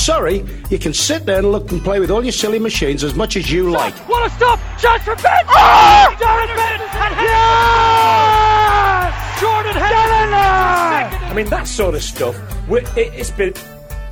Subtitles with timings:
[0.00, 3.14] sorry, you can sit there and look and play with all your silly machines as
[3.14, 3.94] much as you like.
[4.08, 4.58] What a stop!
[4.78, 5.44] Shots from Ben!
[5.48, 6.16] Oh!
[6.18, 6.80] Darren Ben!
[6.80, 9.40] And yes!
[9.40, 11.30] Jordan Henderson!
[11.30, 12.36] I mean, that sort of stuff.
[12.68, 13.54] We're, it, it's been.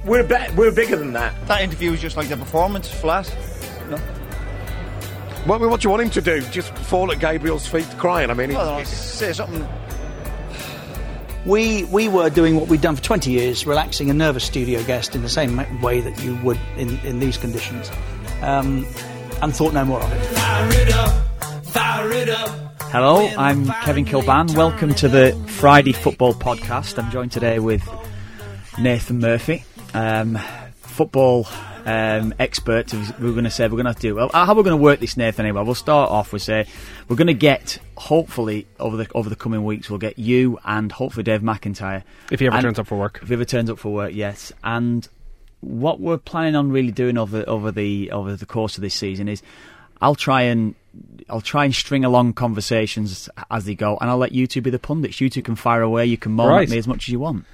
[0.05, 1.35] We're be- we're bigger than that.
[1.49, 3.27] That interview was just like the performance, flat.
[5.45, 6.41] What, what do you want him to do?
[6.51, 8.31] Just fall at Gabriel's feet crying?
[8.31, 9.67] I mean, Well, he- say something.
[11.47, 15.15] We we were doing what we'd done for 20 years, relaxing a nervous studio guest
[15.15, 17.91] in the same way that you would in, in these conditions,
[18.43, 18.85] um,
[19.41, 20.25] and thought no more of it.
[20.37, 22.83] Fire it up, fire it up.
[22.91, 24.57] Hello, I'm Kevin Kilbane.
[24.57, 27.03] Welcome to the Friday Football Podcast.
[27.03, 27.89] I'm joined today with
[28.79, 30.39] Nathan Murphy, um,
[30.81, 31.47] football
[31.89, 32.93] um, expert.
[32.93, 34.15] We're going to say we're going to have to do.
[34.17, 35.47] Well, how we're going to work this, Nathan?
[35.47, 36.67] Anyway, we'll start off with say
[37.09, 40.93] we're going to get hopefully over the over the coming weeks we'll get you and
[40.93, 43.19] hopefully Dave McIntyre If he ever And- turns up for work.
[43.23, 44.53] if he ever turns up for work, yes.
[44.63, 45.09] And
[45.61, 49.29] what we're planning on really doing over over the over the course of this season
[49.29, 49.43] is
[50.01, 50.75] I'll try and
[51.29, 54.71] I'll try and string along conversations as they go, and I'll let you two be
[54.71, 55.21] the pundits.
[55.21, 56.07] You two can fire away.
[56.07, 56.63] You can moan Right.
[56.69, 57.45] at me as much as you want.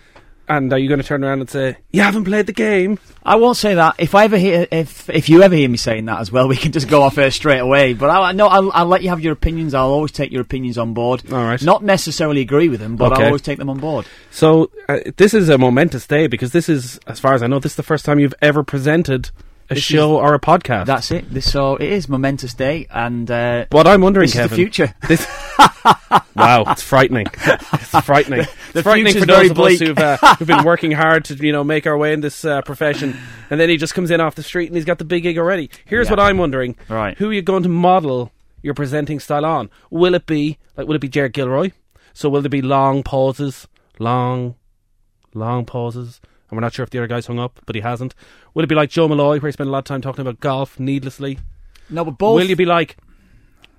[0.48, 2.98] And are you going to turn around and say, You haven't played the game?
[3.23, 3.95] I won't say that.
[3.98, 6.56] If I ever hear, if if you ever hear me saying that as well, we
[6.56, 7.95] can just go off air straight away.
[7.95, 9.73] But I no, I'll, I'll let you have your opinions.
[9.73, 11.23] I'll always take your opinions on board.
[11.33, 11.62] All right.
[11.62, 13.23] Not necessarily agree with them, but Okay.
[13.23, 14.06] I'll always take them on board.
[14.31, 17.58] So, uh, this is a momentous day because this is, as far as I know,
[17.58, 19.31] this is the first time you've ever presented
[19.70, 20.84] a This show or a podcast.
[20.84, 21.33] That's it.
[21.33, 24.45] This, so it is momentous day, and uh, what I'm wondering, this Kevin.
[24.47, 24.95] is the future.
[25.08, 25.27] This,
[26.36, 27.27] wow, it's frightening.
[27.34, 28.41] It's frightening.
[28.41, 29.80] the it's frightening for those of bleak.
[29.80, 32.44] us who've, uh, who've been working hard to, you know, make our way in this
[32.44, 33.16] uh, profession,
[33.50, 35.38] and then he just comes in off the street and he's got the big gig
[35.38, 35.70] already.
[35.84, 36.12] Here's Yeah.
[36.12, 37.16] what I'm wondering: Right.
[37.19, 39.70] Who are you going to model your presenting style on?
[39.91, 40.86] Will it be like?
[40.86, 41.70] Will it be Jared Gilroy?
[42.12, 43.66] So will there be long pauses,
[43.98, 44.55] long,
[45.34, 46.20] long pauses?
[46.50, 48.14] And we're not sure if the other guy's hung up, but he hasn't.
[48.55, 50.39] Will it be like Joe Molloy, where he spent a lot of time talking about
[50.40, 51.39] golf needlessly?
[51.90, 52.36] No, but both.
[52.36, 52.96] Will you be like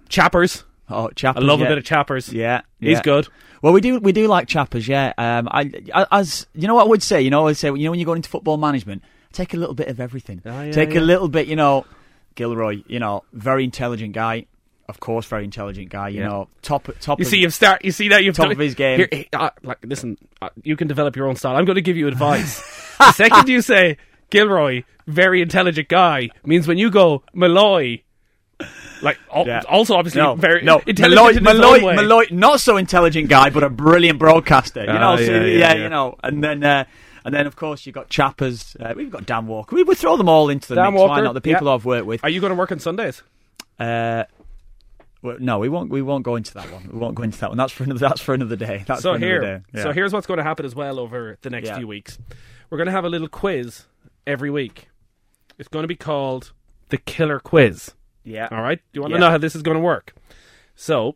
[0.09, 0.63] Chappers?
[0.89, 1.43] Oh, Chappers.
[1.43, 1.65] I love yeah.
[1.65, 2.31] a bit of Chappers.
[2.31, 3.27] Yeah, He's good.
[3.61, 5.13] Well, we do we do like Chappers, yeah.
[5.17, 7.21] Um, I, I as you know what I would say.
[7.21, 9.01] You know, I would say you know when you go into football management,
[9.31, 10.41] take a little bit of everything.
[10.45, 10.99] Ah, yeah, take yeah.
[10.99, 11.47] a little bit.
[11.47, 11.85] You know,
[12.35, 12.83] Gilroy.
[12.87, 14.45] You know, very intelligent guy.
[14.87, 16.09] Of course, very intelligent guy.
[16.09, 16.27] You Yeah.
[16.27, 17.17] know, top top.
[17.19, 17.83] You of, see, you've start.
[17.83, 18.99] You see that you've Top done- of his game.
[18.99, 21.55] Here, eh, uh, like, listen, uh, you can develop your own style.
[21.55, 22.61] I'm going to give you advice.
[22.99, 23.97] the second you say
[24.29, 28.01] Gilroy, very intelligent guy, means when you go Molloy,
[29.05, 29.61] like al- Yeah.
[29.69, 30.81] also obviously no, very no.
[30.87, 31.95] intelligent Molloy, in his Molloy, own way.
[31.95, 34.81] Molloy, not so intelligent guy, but a brilliant broadcaster.
[34.81, 35.83] You know, Ah, so, yeah, yeah, yeah, yeah.
[35.83, 36.63] you know, and then.
[36.63, 36.83] Uh,
[37.23, 38.77] and then, of course, you've got Chappers.
[38.79, 39.75] Uh, we've got Dan Walker.
[39.75, 41.01] We would throw them all into the Dan mix.
[41.01, 41.33] Why Walker, not?
[41.33, 41.73] The people yeah.
[41.73, 42.23] I've worked with.
[42.23, 43.23] Are you going to work on Sundays?
[43.79, 44.25] Uh,
[45.23, 45.89] well, no, we won't.
[45.89, 46.87] We won't go into that one.
[46.93, 47.57] We won't go into that one.
[47.57, 47.97] That's for another.
[47.99, 48.83] That's for another day.
[48.85, 49.61] That's so another here, day.
[49.73, 49.81] Yeah.
[49.83, 51.77] so here's what's going to happen as well over the next Yeah.
[51.77, 52.19] few weeks.
[52.69, 53.85] We're going to have a little quiz
[54.27, 54.89] every week.
[55.57, 56.51] It's going to be called
[56.89, 57.93] the Killer Quiz.
[58.25, 58.49] Yeah.
[58.51, 58.79] All right.
[58.91, 59.17] Do you want Yeah.
[59.17, 60.13] to know how this is going to work?
[60.75, 61.15] So,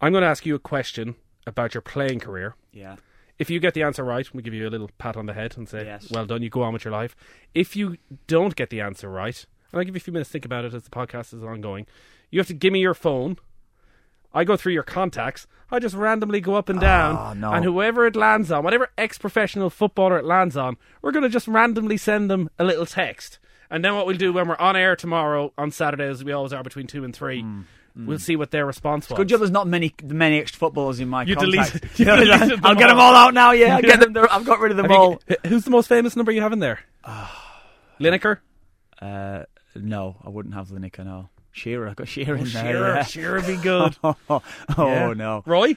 [0.00, 2.54] I'm going to ask you a question about your playing career.
[2.72, 2.96] Yeah.
[3.38, 5.56] If you get the answer right, we give you a little pat on the head
[5.58, 6.10] and say, Yes.
[6.10, 7.14] "Well done, you go on with your life."
[7.54, 10.32] If you don't get the answer right, and I'll give you a few minutes to
[10.32, 11.86] think about it as the podcast is ongoing,
[12.30, 13.36] you have to give me your phone.
[14.32, 15.46] I go through your contacts.
[15.70, 17.52] I just randomly go up and down, Oh, no.
[17.52, 21.48] and whoever it lands on, whatever ex-professional footballer it lands on, we're going to just
[21.48, 23.38] randomly send them a little text.
[23.70, 26.62] And then what we'll do when we're on air tomorrow on Saturdays, we always are
[26.62, 27.42] between two and three.
[27.42, 27.64] Mm,
[27.98, 28.06] mm.
[28.06, 29.16] We'll see what their response was.
[29.16, 29.40] Good job.
[29.40, 31.72] There's not many many extra footballers in my You contacts.
[31.72, 33.14] deleted- You know, deleted them I'll get them all.
[33.14, 33.52] out now.
[33.52, 34.12] Yeah, I'll get them.
[34.12, 34.32] There.
[34.32, 35.20] I've got rid of them Have all.
[35.46, 36.80] who's the most famous number you have in there?
[37.04, 37.28] Uh,
[38.00, 38.38] Lineker.
[39.00, 39.44] Uh,
[39.74, 41.04] no, I wouldn't have Lineker.
[41.04, 41.88] No, Shearer.
[41.88, 42.62] I've got Shearer oh, in there.
[42.72, 43.02] Shearer, yeah.
[43.04, 43.96] Shearer be good.
[44.04, 44.42] oh
[44.78, 45.12] Yeah.
[45.14, 45.42] no.
[45.46, 45.76] Roy.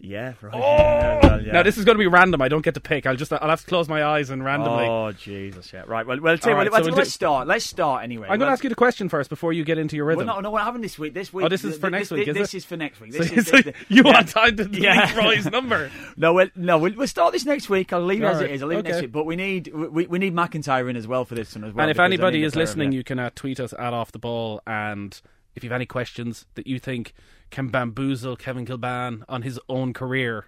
[0.00, 0.34] Yeah.
[0.40, 0.54] Right.
[0.54, 0.58] Oh!
[0.60, 1.52] yeah, well, yeah.
[1.52, 2.40] Now this is going to be random.
[2.42, 3.06] I don't get to pick.
[3.06, 4.86] I'll just I'll have to close my eyes and randomly.
[4.86, 5.72] Oh Jesus!
[5.72, 5.82] Yeah.
[5.86, 6.06] Right.
[6.06, 6.36] Well, well.
[6.38, 7.48] Tell you All what, right, let's, so we'll let's do- start.
[7.48, 8.28] Let's start anyway.
[8.28, 10.26] I'm going to ask you the question first before you get into your Well, rhythm.
[10.26, 11.14] no, no, what happened this week?
[11.14, 11.46] This week.
[11.46, 13.14] Oh, this is for th- next this, week, is This is for next week.
[13.14, 14.12] So- is, so this- you yeah.
[14.12, 15.16] want time to delete Yeah.
[15.16, 15.90] Roy's number?
[16.16, 17.92] No, we'll, no, we'll, we'll start this next week.
[17.92, 18.62] I'll leave it All as right, it is.
[18.62, 19.06] I'll leave it next okay.
[19.06, 19.12] week.
[19.12, 21.82] But we need we, we need McIntyre in as well for this one as well.
[21.84, 24.60] and if anybody is listening, you can uh, tweet us at off the ball.
[24.66, 25.20] And
[25.54, 27.14] if you have any questions that you think
[27.50, 30.46] can bamboozle Kevin Kilbane on his own career,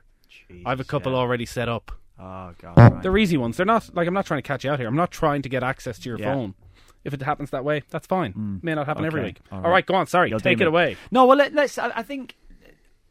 [0.67, 1.19] I have a couple yeah.
[1.19, 1.93] already set up.
[2.19, 2.76] Oh god.
[2.76, 3.02] Right.
[3.02, 3.56] They're easy ones.
[3.56, 4.88] They're not like I'm not trying to catch you out here.
[4.88, 6.35] I'm not trying to get access to your Yeah.
[6.35, 6.55] phone.
[7.02, 8.61] If it happens that way, that's fine.
[8.62, 9.38] May not happen every week.
[9.50, 9.70] All All right.
[9.70, 10.06] right, go on.
[10.06, 10.99] Sorry, You'll take it away.
[11.11, 11.79] No, well, let, let's.
[11.79, 12.37] I, I think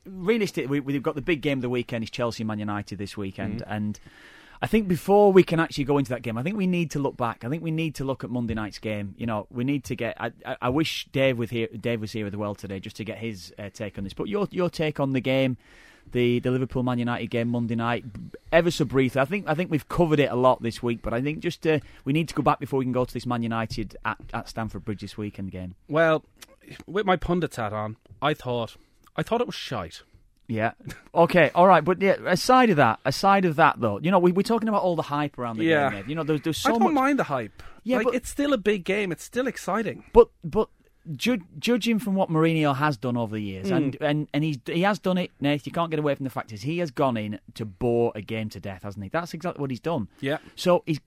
[0.05, 3.17] realistically, we, we've got the big game of the weekend is Chelsea Man United this
[3.17, 3.73] weekend, Mm-hmm.
[3.73, 3.99] and
[4.61, 6.99] I think before we can actually go into that game, I think we need to
[6.99, 7.45] look back.
[7.45, 9.15] I think we need to look at Monday night's game.
[9.17, 10.17] You know, we need to get.
[10.19, 11.67] I, I, wish Dave was here.
[11.67, 14.13] Dave was here as well today, just to get his uh, take on this.
[14.13, 15.57] But your your take on the game
[16.11, 18.05] the, the Liverpool Man United game Monday night,
[18.51, 19.21] ever so briefly.
[19.21, 21.65] I think I think we've covered it a lot this week, but I think just
[21.65, 24.17] uh, we need to go back before we can go to this Man United at,
[24.33, 25.75] at Stamford Bridge this weekend game.
[25.87, 26.23] Well,
[26.85, 28.75] with my pundit hat on, I thought
[29.15, 30.03] I thought it was shite.
[30.49, 30.71] Yeah.
[31.13, 31.51] Okay.
[31.53, 31.85] All right.
[31.85, 34.81] But yeah, aside of that, aside of that, though, you know, we, we're talking about
[34.81, 35.91] all the hype around the Yeah.
[35.91, 36.05] game.
[36.09, 36.93] You know, there's, there's so I don't much.
[36.93, 37.61] mind the hype.
[37.83, 39.11] Yeah, like but- it's still a big game.
[39.11, 40.03] It's still exciting.
[40.11, 40.69] But but
[41.15, 44.03] ju- judging from what Mourinho has done over the years, and, hmm.
[44.03, 45.65] and and he's he has done it, Nate.
[45.65, 48.21] You can't get away from the fact is he has gone in to bore a
[48.21, 49.09] game to death, hasn't he?
[49.09, 50.07] That's exactly what he's done.
[50.19, 50.39] Yeah.
[50.55, 50.99] So he's,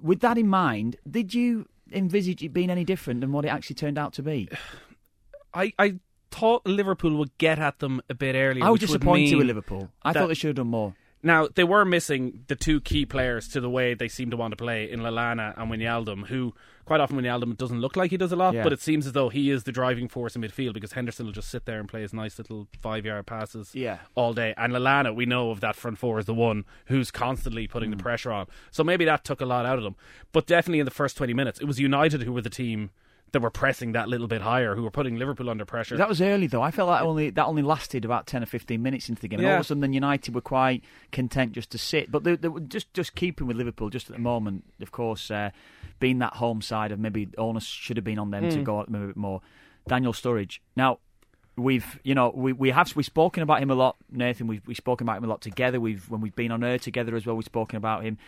[0.00, 3.74] with that in mind, did you envisage it being any different than what it actually
[3.74, 4.48] turned out to be?
[5.54, 5.94] I, I
[6.30, 8.64] thought Liverpool would get at them a bit earlier.
[8.64, 9.90] I was disappointed with Liverpool.
[10.02, 10.94] I thought they should have done more.
[11.22, 14.52] Now they were missing the two key players to the way they seem to want
[14.52, 18.30] to play in Lallana and Wijnaldum, who quite often Wijnaldum doesn't look like he does
[18.30, 18.62] a lot, Yeah.
[18.62, 21.32] but it seems as though he is the driving force in midfield because Henderson will
[21.32, 23.98] just sit there and play his nice little five-yard passes Yeah.
[24.14, 24.54] all day.
[24.56, 27.96] And Lallana, we know of that front four is the one who's constantly putting Hmm.
[27.96, 28.46] the pressure on.
[28.70, 29.96] So maybe that took a lot out of them.
[30.32, 32.90] But definitely in the first twenty minutes, it was United who were the team
[33.32, 35.96] that were pressing that little bit higher, who were putting Liverpool under pressure.
[35.96, 36.62] That was early though.
[36.62, 39.40] I felt like only that only lasted about ten or fifteen minutes into the game.
[39.40, 42.10] And all of a sudden, then United were quite content just to sit.
[42.10, 44.64] But they, they were just just keeping with Liverpool just at the moment.
[44.80, 45.50] Of course, uh,
[45.98, 48.50] being that home side of maybe onus should have been on them Hmm.
[48.50, 49.40] to go out a bit more.
[49.88, 50.58] Daniel Sturridge.
[50.76, 50.98] Now
[51.56, 54.46] we've you know we we have we've spoken about him a lot, Nathan.
[54.46, 55.80] We've we've spoken about him a lot together.
[55.80, 57.34] We've when we've been on air together as well.
[57.36, 58.18] We've spoken about him.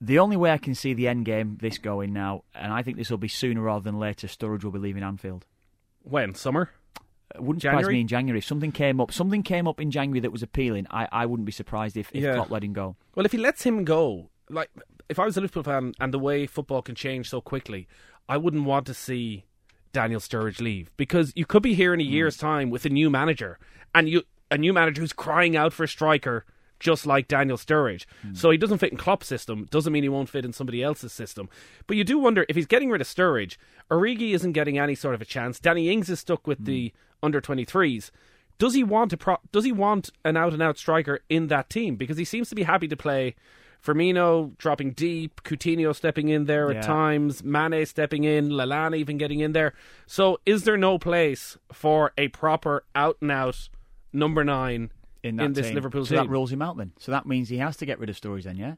[0.00, 2.98] The only way I can see the end game this going now, and I think
[2.98, 4.26] this will be sooner rather than later.
[4.26, 5.46] Sturridge will be leaving Anfield.
[6.02, 6.70] when summer.
[7.34, 7.94] It wouldn't surprise January?
[7.94, 9.12] me in January if something came up.
[9.12, 10.86] Something came up in January that was appealing.
[10.90, 12.34] I, I wouldn't be surprised if, if Yeah.
[12.34, 12.96] Klopp let him go.
[13.14, 14.70] Well, if he lets him go, like
[15.08, 17.88] if I was a Liverpool fan and the way football can change so quickly,
[18.28, 19.44] I wouldn't want to see
[19.92, 22.12] Daniel Sturridge leave because you could be here in a hmm.
[22.12, 23.58] year's time with a new manager
[23.94, 26.44] and you a new manager who's crying out for a striker
[26.78, 28.04] just like Daniel Sturridge.
[28.22, 28.34] Hmm.
[28.34, 29.66] So he doesn't fit in Klopp's system.
[29.70, 31.48] Doesn't mean he won't fit in somebody else's system.
[31.86, 33.56] But you do wonder if he's getting rid of Sturridge,
[33.90, 35.60] Origi isn't getting any sort of a chance.
[35.60, 37.26] Danny Ings is stuck with the hmm.
[37.26, 38.10] under 23s.
[38.58, 41.68] Does he want a pro- does he want an out and out striker in that
[41.68, 43.34] team because he seems to be happy to play
[43.84, 46.78] Firmino dropping deep, Coutinho stepping in there Yeah.
[46.78, 49.74] at times, Mane stepping in, Lallana even getting in there.
[50.06, 53.68] So is there no place for a proper out and out
[54.12, 54.90] number 9
[55.26, 55.74] In, that this team.
[55.74, 56.24] Liverpool so team?
[56.24, 56.92] that rules him out then.
[56.98, 58.74] So that means he has to get rid of Sturridge then, yeah?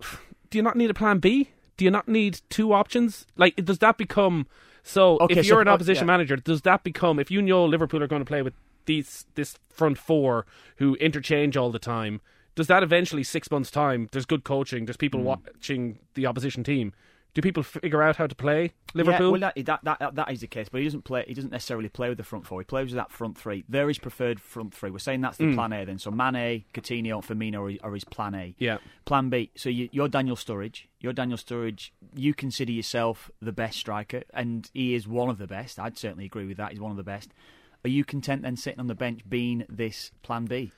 [0.50, 1.50] do you not need a plan B?
[1.76, 3.26] Do you not need two options?
[3.36, 4.46] Like, does that become
[4.82, 5.18] so?
[5.18, 6.12] Okay, if you're an uh, opposition yeah.
[6.12, 8.54] manager, does that become if you know Liverpool are going to play with
[8.84, 10.46] these this front four
[10.76, 12.20] who interchange all the time?
[12.54, 14.08] Does that eventually six months time?
[14.12, 14.84] There's good coaching.
[14.84, 16.92] There's people watching the opposition team.
[17.34, 19.28] Do people figure out how to play Liverpool?
[19.28, 21.24] Yeah, well, that, that, that, that, is the case, but he doesn't play.
[21.26, 22.60] He doesn't necessarily play with the front four.
[22.60, 23.64] He plays with that front three.
[23.68, 24.90] They're his preferred front three.
[24.90, 25.54] We're saying that's the Mm.
[25.54, 25.98] plan A then.
[25.98, 28.54] So Mane, Coutinho, Firmino are, are his plan A.
[28.58, 28.78] yeah.
[29.06, 29.50] Plan B.
[29.56, 30.82] So you, you're Daniel Sturridge.
[31.00, 31.90] You're Daniel Sturridge.
[32.14, 35.78] You consider yourself the best striker, and he is one of the best.
[35.78, 36.72] I'd certainly agree with that.
[36.72, 37.30] He's one of the best.
[37.84, 40.70] Are you content then sitting on the bench being this Plan B?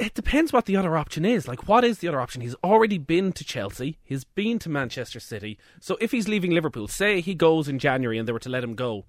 [0.00, 1.48] It depends what the other option is.
[1.48, 2.42] Like, what is the other option?
[2.42, 3.98] He's already been to Chelsea.
[4.04, 5.58] He's been to Manchester City.
[5.80, 8.62] So if he's leaving Liverpool, say he goes in January and they were to let
[8.62, 9.04] him go,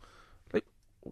[0.54, 0.66] like,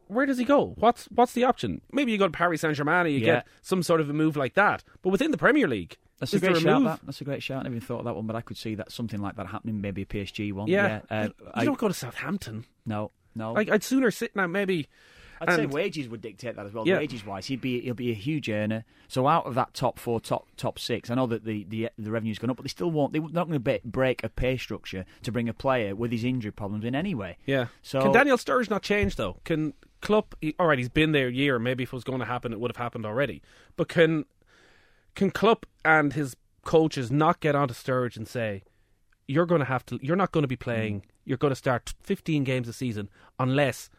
[0.08, 0.74] where does he go?
[0.78, 1.82] What's what's the option?
[1.92, 3.26] Maybe you go to Paris Saint Germain and you Yeah.
[3.26, 4.84] get some sort of a move like that.
[5.02, 6.82] But within the Premier League, That's is a great there a shout.
[6.82, 6.92] move?
[6.92, 7.00] That.
[7.06, 7.60] That's a great shout.
[7.60, 9.48] I never even thought of that one, but I could see that something like that
[9.48, 9.82] happening.
[9.82, 10.68] Maybe a PSG one.
[10.68, 12.66] Yeah, Uh, you I, don't go to Southampton.
[12.86, 13.54] no, no.
[13.54, 14.48] Like, I'd sooner sit now.
[14.48, 14.88] Maybe
[15.50, 16.88] I'd say wages would dictate that as well.
[16.88, 16.98] Yeah.
[16.98, 18.86] Wages wise, he'd be he'll be a huge earner.
[19.08, 22.12] So out of that top four, top top six, I know that the the, the
[22.12, 23.14] revenue's gone up, but they still won't.
[23.14, 26.52] They're not going to break a pay structure to bring a player with his injury
[26.52, 27.38] problems in anyway.
[27.46, 27.68] Yeah.
[27.82, 29.38] So Can Daniel Sturridge not change though?
[29.44, 30.36] Can Klopp?
[30.42, 31.60] He, all right, he's been there a year.
[31.60, 33.42] Maybe if it was going to happen, it would have happened already.
[33.76, 34.26] But can
[35.16, 38.64] can Klopp and his coaches not get onto Sturridge and say,
[39.28, 40.00] "You're going to have to.
[40.02, 41.02] You're not going to be playing.
[41.02, 41.04] Mm.
[41.26, 43.10] You're going to start 15 games a season
[43.40, 43.90] unless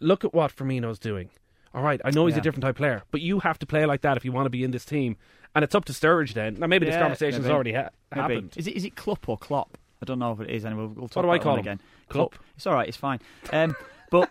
[0.00, 1.30] look at what Firmino's doing."
[1.72, 2.40] All right, I know he's Yeah.
[2.40, 4.50] a different type player, but you have to play like that if you want to
[4.50, 5.16] be in this team.
[5.54, 6.54] And it's up to Sturridge then.
[6.54, 7.54] Now maybe this conversation's maybe.
[7.54, 8.54] already ha- happened.
[8.56, 9.78] Is it is it Klopp or Klopp?
[10.02, 10.64] I don't know if it is.
[10.64, 11.60] Anyway, we'll talk do I about call him?
[11.60, 11.80] again.
[12.08, 12.34] Klopp.
[12.56, 12.88] It's all right.
[12.88, 13.20] It's fine.
[13.52, 13.76] Um,
[14.10, 14.30] but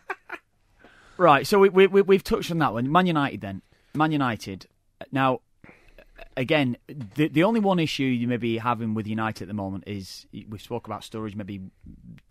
[1.17, 2.91] right, so we, we, we we've touched on that one.
[2.91, 3.61] Man United then.
[3.93, 4.65] Man United.
[5.11, 5.41] Now,
[6.39, 6.77] again,
[7.15, 10.25] the the only one issue you may be having with United at the moment is
[10.47, 11.61] we spoke about Sturridge, maybe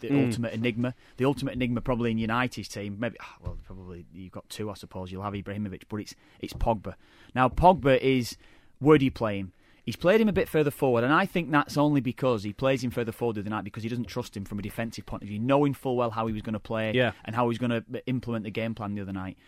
[0.01, 0.27] the Mm.
[0.27, 0.95] ultimate enigma.
[1.19, 2.97] The ultimate enigma probably in United's team.
[2.99, 5.13] Maybe ah, well, probably you've got two, I suppose.
[5.13, 6.95] You'll have Ibrahimovic, but it's it's Pogba.
[7.35, 8.37] Now Pogba is
[8.81, 9.53] where do you play him?
[9.85, 12.85] He's played him a bit further forward, and I think that's only because he plays
[12.85, 15.23] him further forward the other night because he doesn't trust him from a defensive point
[15.23, 17.13] of view, knowing full well how he was going to play Yeah.
[17.25, 19.39] and how he was going to implement the game plan the other night.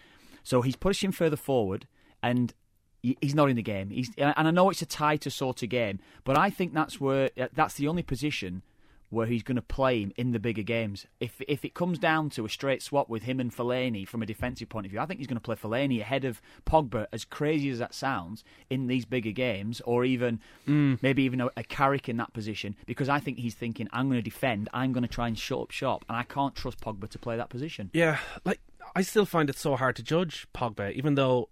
[0.42, 1.86] So he's pushing further forward,
[2.22, 2.54] and
[3.02, 3.90] he's not in the game.
[3.90, 7.30] He's, and I know it's a tighter sort of game, but I think that's where
[7.38, 8.62] uh, that's the only position
[9.10, 11.04] where he's going to play him in the bigger games.
[11.18, 14.26] If if it comes down to a straight swap with him and Fellaini from a
[14.26, 17.06] defensive point of view, I think he's going to play Fellaini ahead of Pogba.
[17.12, 21.64] As crazy as that sounds, in these bigger games, or even maybe even a, a
[21.64, 25.02] Carrick in that position, because I think he's thinking, I'm going to defend, I'm going
[25.02, 27.90] to try and shut up shop, and I can't trust Pogba to play that position.
[27.92, 28.60] Yeah, like
[28.94, 31.48] I still find it so hard to judge Pogba, even though,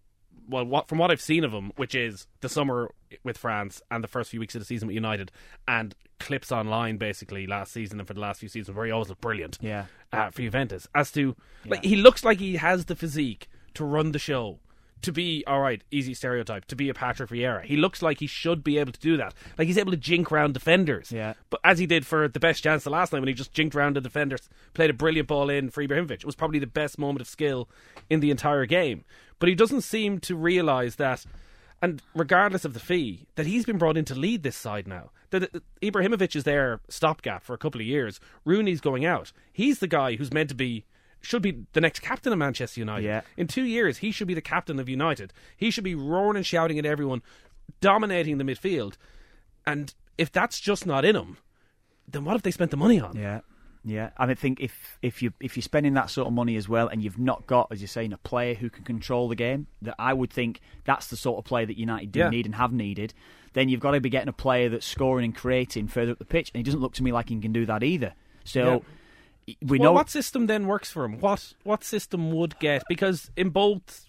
[0.49, 2.91] well, what from what I've seen of him, which is the summer
[3.23, 5.31] with France and the first few weeks of the season with United,
[5.67, 9.09] and clips online basically last season and for the last few seasons where he always
[9.09, 9.59] looked brilliant.
[9.61, 9.87] Yeah.
[10.13, 10.89] uh, for Juventus.
[10.95, 11.37] As to
[11.67, 14.59] like, he looks like he has the physique to run the show.
[15.03, 16.65] To be all right, easy stereotype.
[16.67, 19.35] To be a Patrick Vieira, he looks like he should be able to do that.
[19.57, 21.13] Like he's able to jink around defenders.
[21.13, 21.35] Yeah.
[21.51, 23.77] But as he did for the best chance the last night when he just jinked
[23.77, 26.13] around the defenders, played a brilliant ball in for Ibrahimovic.
[26.13, 27.69] It was probably the best moment of skill
[28.11, 29.05] in the entire game.
[29.39, 31.25] But he doesn't seem to realise that,
[31.81, 35.11] and regardless of the fee, that he's been brought in to lead this side now.
[35.31, 38.19] That that Ibrahimovic is their stopgap for a couple of years.
[38.45, 39.33] Rooney's going out.
[39.53, 40.85] He's the guy who's meant to be.
[41.21, 43.05] Should be the next captain of Manchester United.
[43.05, 43.23] Yeah.
[43.37, 45.33] In two years, he should be the captain of United.
[45.57, 47.23] He should be roaring and shouting at everyone,
[47.81, 48.95] dominating the midfield.
[49.67, 51.37] And if that's just not in him,
[52.07, 53.17] then what have they spent the money on?
[53.17, 53.41] Yeah,
[53.85, 54.11] yeah.
[54.17, 56.89] And I think if if you if you're spending that sort of money as well,
[56.89, 59.97] and you've not got, as you're saying, a player who can control the game, that
[59.99, 62.31] I would think that's the sort of player that United do Yeah.
[62.31, 63.13] need and have needed.
[63.55, 66.25] Then you've got to be getting a player that's scoring and creating further up the
[66.25, 68.15] pitch, and he doesn't look to me like he can do that either.
[68.45, 68.85] So
[69.63, 71.21] we well, know what system then works for him?
[71.21, 74.07] What what system would get because in both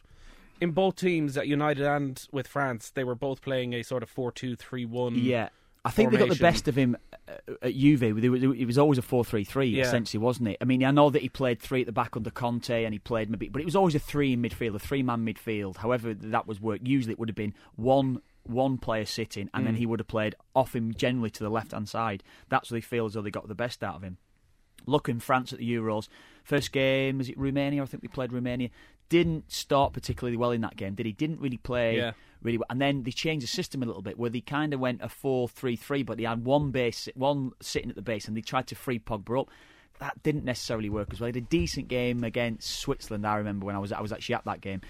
[0.62, 4.10] in both teams at United and with France, they were both playing a sort of
[4.10, 5.16] four-two-three-one.
[5.16, 5.50] Yeah.
[5.86, 6.98] I think they got the best of him
[7.30, 8.04] uh, at Juve.
[8.04, 10.58] It was, it was always a 4 3 3, essentially, wasn't it?
[10.60, 13.00] I mean, I know that he played three at the back under Conte and he
[13.00, 15.78] played maybe, but it was always a three in midfield, a three man midfield.
[15.78, 16.86] However, that was worked.
[16.86, 19.78] Usually it would have been one one player sitting and then Mm.
[19.78, 22.24] he would have played off him generally to the left hand side.
[22.50, 24.18] That's what they feel as though they got the best out of him.
[24.86, 26.08] Look in France at the Euros.
[26.44, 27.84] First game, is it Romania?
[27.84, 28.70] I think we played Romania.
[29.10, 31.12] Didn't start particularly well in that game, did he?
[31.12, 32.12] Didn't really play Yeah.
[32.42, 32.68] really well.
[32.70, 35.10] And then they changed the system a little bit where they kind of went a
[35.10, 38.42] 4 3 3, but they had one base, one sitting at the base, and they
[38.42, 39.50] tried to free Pogba up.
[40.00, 41.32] That didn't necessarily work as well.
[41.32, 44.36] They had a decent game against Switzerland, I remember when I was, I was actually
[44.36, 44.82] at that game.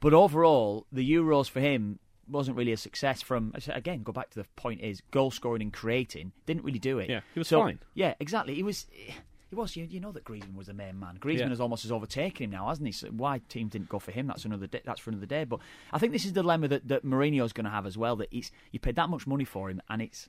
[0.00, 4.38] But overall, the Euros for him wasn't really a success from again go back to
[4.40, 7.60] the point is goal scoring and creating didn't really do it Yeah, he was So-
[7.60, 7.80] fine.
[7.94, 9.14] yeah exactly he was eh,
[9.50, 11.48] he was you, you know that Griezmann was the main man Griezmann Yeah.
[11.50, 14.26] has almost has overtaken him now hasn't he so why teams didn't go for him
[14.28, 15.58] that's another day, that's for another day but
[15.92, 18.28] I think this is the dilemma that, that Mourinho's going to have as well that
[18.30, 20.28] he's you paid that much money for him and it's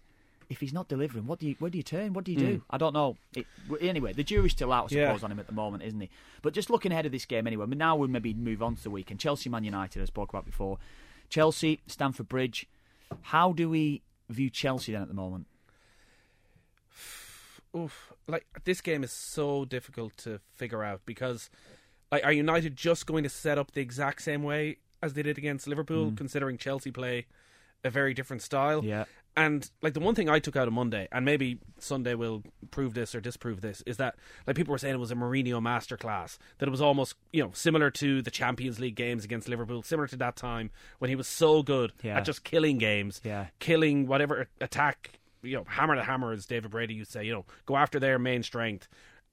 [0.49, 2.11] if he's not delivering, what do you where do you turn?
[2.11, 2.61] What do you do?
[2.69, 3.15] I don't know.
[3.33, 3.45] It,
[3.79, 4.99] anyway, the jury's still out, I Hmm.
[4.99, 5.17] Yeah.
[5.23, 6.09] on him at the moment, isn't he?
[6.41, 8.89] But just looking ahead of this game anyway, now we'll maybe move on to the
[8.89, 9.21] weekend.
[9.21, 10.77] Chelsea Man United, I spoke about before.
[11.29, 12.67] Chelsea, Stamford Bridge.
[13.21, 15.47] How do we view Chelsea then at the moment?
[17.75, 18.13] Oof.
[18.27, 21.49] Like this game is so difficult to figure out because
[22.11, 25.37] like are United just going to set up the exact same way as they did
[25.37, 26.17] against Liverpool, mm.
[26.17, 27.25] considering Chelsea play
[27.83, 28.83] a very different style?
[28.83, 29.05] Yeah.
[29.37, 32.93] And like the one thing I took out of Monday, and maybe Sunday will prove
[32.93, 36.37] this or disprove this, is that like people were saying it was a Mourinho masterclass.
[36.57, 40.07] That it was almost you know similar to the Champions League games against Liverpool, similar
[40.09, 42.17] to that time when he was so good Yeah.
[42.17, 43.47] at just killing games, Yeah.
[43.59, 47.33] killing whatever attack, you know, hammer to hammer, as David Brady used to say, you
[47.33, 48.87] know, go after their main strength.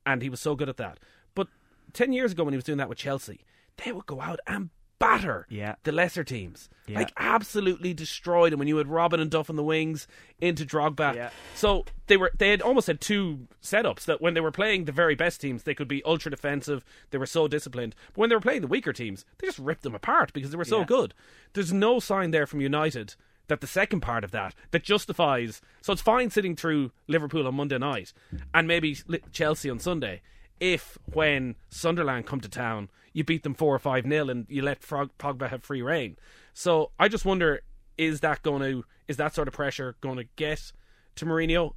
[0.06, 0.98] And he was so good at that.
[1.34, 1.48] But
[1.92, 3.40] 10 years ago when he was doing that with Chelsea,
[3.84, 5.76] they would go out and batter Yeah.
[5.84, 6.68] the lesser teams.
[6.88, 6.98] Yeah.
[7.00, 10.08] Like, absolutely destroyed them when you had Robben and Duff on the wings
[10.40, 11.14] into Drogba.
[11.14, 11.30] Yeah.
[11.54, 14.92] So they were they had almost had two setups that when they were playing the
[14.92, 16.84] very best teams, they could be ultra defensive.
[17.10, 17.94] They were so disciplined.
[18.08, 20.56] But when they were playing the weaker teams, they just ripped them apart because they
[20.56, 21.14] were so good.
[21.52, 23.14] There's no sign there from United
[23.48, 25.60] that the second part of that that justifies.
[25.82, 28.12] So it's fine sitting through Liverpool on Monday night
[28.54, 28.96] and maybe
[29.32, 30.22] Chelsea on Sunday.
[30.60, 34.62] If when Sunderland come to town, you beat them four or five nil and you
[34.62, 36.16] let Frog- Pogba have free reign.
[36.52, 37.62] So I just wonder:
[37.96, 40.72] is that going to is that sort of pressure going to get
[41.16, 41.74] to Mourinho?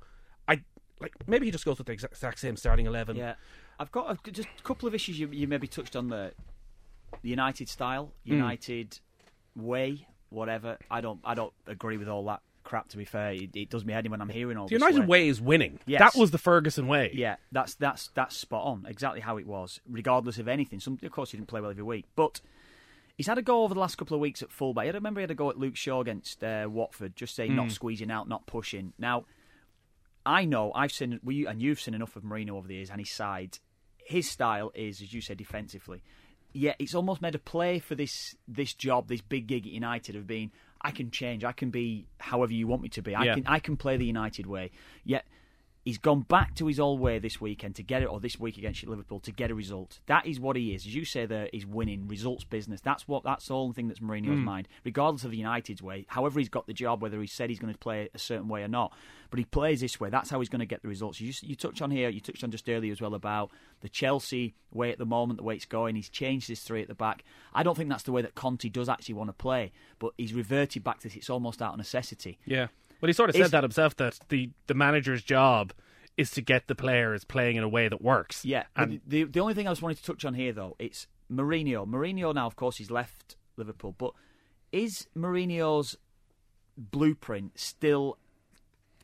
[0.47, 0.63] I
[0.99, 3.15] like maybe he just goes with the exact, same starting eleven.
[3.15, 3.35] Yeah,
[3.79, 6.33] I've got a, just a couple of issues you, you maybe touched on the,
[7.21, 8.33] the United style, Hmm.
[8.33, 8.99] United
[9.55, 10.77] way, whatever.
[10.89, 12.89] I don't, I don't agree with all that crap.
[12.89, 14.81] To be fair, it, it does me head in when I'm hearing all The this.
[14.81, 15.79] United way is winning.
[15.85, 15.99] Yes.
[15.99, 17.11] That was the Ferguson way.
[17.13, 18.85] Yeah, that's that's that's spot on.
[18.87, 20.79] Exactly how it was, regardless of anything.
[20.79, 22.41] Some, of course, he didn't play well every week, but
[23.17, 24.85] he's had a go over the last couple of weeks at fullback.
[24.87, 27.57] I remember he had a go at Luke Shaw against uh, Watford, just saying Hmm.
[27.57, 28.93] not squeezing out, not pushing.
[28.97, 29.25] Now,
[30.25, 32.99] I know I've seen we and you've seen enough of Mourinho over the years and
[32.99, 33.57] his side.
[34.05, 36.03] His style is, as you said, defensively.
[36.53, 40.15] Yeah, it's almost made a play for this this job, this big gig at United
[40.15, 43.13] of being I can change, I can be however you want me to be.
[43.15, 43.35] I Yeah.
[43.35, 44.71] can I can play the United way.
[45.03, 45.25] Yet
[45.83, 48.57] he's gone back to his old way this weekend to get it, or this week
[48.57, 49.99] against Liverpool to get a result.
[50.05, 50.85] That is what he is.
[50.85, 52.81] As you say, there he's winning results business.
[52.81, 54.45] That's what that's the only thing that's Mourinho's hmm.
[54.45, 56.05] mind, regardless of the United's way.
[56.07, 58.63] However, he's got the job, whether he said he's going to play a certain way
[58.63, 58.93] or not,
[59.29, 60.09] but he plays this way.
[60.09, 61.19] That's how he's going to get the results.
[61.19, 64.55] You you touch on here, you touched on just earlier as well about the Chelsea
[64.71, 65.95] way at the moment, the way it's going.
[65.95, 67.23] He's changed his three at the back.
[67.53, 70.33] I don't think that's the way that Conte does actually want to play, but he's
[70.33, 71.15] reverted back to this.
[71.15, 72.37] It's almost out of necessity.
[72.45, 72.67] Yeah.
[73.01, 75.73] Well, he sort of said that himself that the, the manager's job
[76.17, 78.45] is to get the players playing in a way that works.
[78.45, 81.07] Yeah, And the the only thing I was wanting to touch on here though, it's
[81.31, 81.87] Mourinho.
[81.87, 84.13] Mourinho now, of course, he's left Liverpool, but
[84.71, 85.97] is Mourinho's
[86.77, 88.17] blueprint still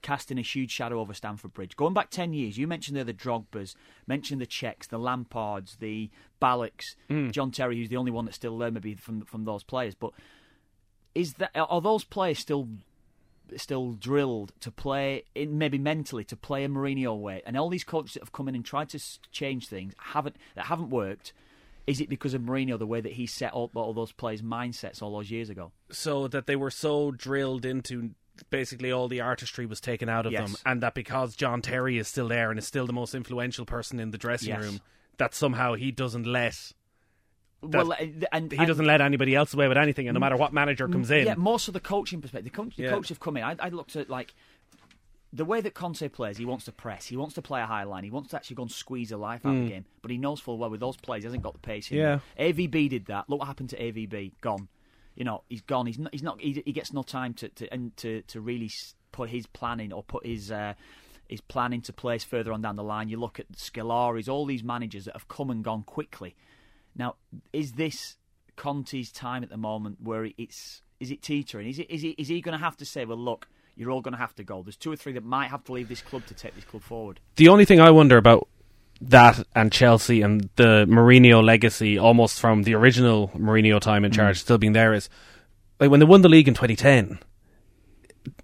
[0.01, 1.75] casting a huge shadow over Stamford Bridge?
[1.75, 3.74] Going back ten years, you mentioned there the Drogbas,
[4.06, 6.10] mentioned the Cechs, the Lampards, the
[6.42, 7.32] Ballacks, mm.
[7.32, 9.96] John Terry, who's the only one that's still there, maybe from from those players.
[9.96, 10.12] But
[11.16, 12.68] is that are those players still
[13.58, 17.84] still drilled to play in maybe mentally to play a Mourinho way, and all these
[17.84, 19.00] coaches that have come in and tried to
[19.32, 21.34] change things haven't that haven't worked.
[21.86, 25.01] Is it because of Mourinho the way that he set up all those players' mindsets
[25.01, 25.72] all those years ago?
[25.89, 28.12] so that they were so drilled into
[28.50, 30.51] basically all the artistry was taken out of Yes.
[30.51, 33.66] them, and that because John Terry is still there and is still the most influential
[33.66, 34.60] person in the dressing Yes.
[34.60, 34.82] room,
[35.18, 36.74] that somehow he doesn't let
[37.61, 37.95] well, uh,
[38.31, 41.09] and he doesn't let anybody else away with anything, and no matter what manager comes
[41.11, 41.25] in.
[41.25, 42.51] Yeah, more so the coaching perspective.
[42.51, 42.89] The, coach, the Yeah.
[42.89, 43.43] coaches have come in.
[43.43, 44.33] I, I looked at like
[45.33, 46.37] the way that Conte plays.
[46.37, 47.07] He wants to press.
[47.07, 48.03] He wants to play a high line.
[48.03, 49.85] He wants to actually go and squeeze a life out of the game.
[50.01, 51.91] But he knows full well with those plays, he hasn't got the pace.
[51.91, 51.97] In.
[51.97, 52.19] Yeah.
[52.37, 52.53] there.
[52.53, 53.29] AVB did that.
[53.29, 54.33] Look what happened to AVB.
[54.41, 54.67] Gone.
[55.15, 55.87] You know, he's gone.
[55.87, 56.13] He's not.
[56.13, 56.39] He's not.
[56.39, 58.69] He, he gets no time to to and to to really
[59.11, 60.51] put his plan in or put his.
[60.51, 60.75] Uh,
[61.29, 63.09] his plan into place further on down the line.
[63.09, 66.37] You look at Scolaris, all these managers that have come and gone quickly.
[66.98, 67.16] Now,
[67.54, 68.18] is this
[68.56, 71.70] Conte's time at the moment where it's is it teetering?
[71.70, 74.01] Is it is he is he going to have to say, well, look, you're all
[74.01, 74.64] going to have to go.
[74.64, 76.83] There's two or three that might have to leave this club to take this club
[76.83, 77.20] forward.
[77.36, 78.48] The only thing I wonder about
[79.00, 84.16] that and Chelsea and the Mourinho legacy, almost from the original Mourinho time in mm.
[84.16, 85.07] charge, still being there, is
[85.79, 87.20] like when they won the league in 2010.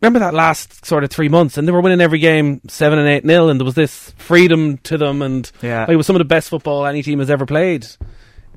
[0.01, 3.07] Remember that last sort of three months, and they were winning every game seven and
[3.07, 5.81] eight nil, and there was this freedom to them, and Yeah.
[5.81, 7.87] like, it was some of the best football any team has ever played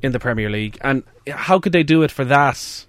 [0.03, 0.79] in the Premier League.
[0.81, 2.87] And how could they do it for that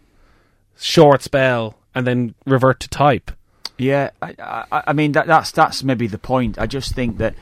[0.77, 3.31] short spell and then revert to type?
[3.77, 4.35] Yeah, I,
[4.71, 6.57] I, I mean that, that's that's maybe the point.
[6.57, 7.35] I just think that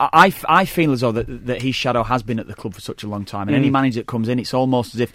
[0.00, 2.80] I, I feel as though that that his shadow has been at the club for
[2.80, 3.72] such a long time, and any mm.
[3.72, 5.12] manager that comes in, it's almost as if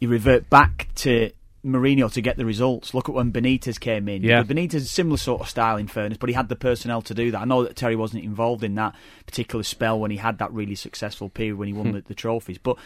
[0.00, 1.30] you revert back to
[1.64, 2.94] Mourinho to get the results.
[2.94, 4.22] Look at when Benitez came in.
[4.22, 4.42] Yeah.
[4.42, 7.30] Benitez is similar sort of style in fairness, but he had the personnel to do
[7.30, 7.40] that.
[7.40, 8.94] I know that Terry wasn't involved in that
[9.26, 11.92] particular spell when he had that really successful period when he won hmm.
[11.92, 12.76] the, the trophies, but.